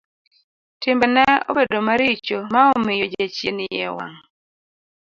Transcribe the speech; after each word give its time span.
Timbe 0.81 1.05
ne 1.15 1.25
obedo 1.49 1.79
maricho 1.87 2.37
ma 2.53 2.61
omiyo 2.75 3.05
jachien 3.13 3.57
iye 3.65 3.85
owang'. 3.91 4.21